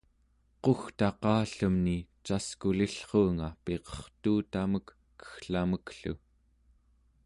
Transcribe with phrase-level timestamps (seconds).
[0.69, 1.93] equgtaqatallemni
[2.29, 4.87] caskulillruunga piqertuutamek
[5.19, 6.13] kegglamek-llu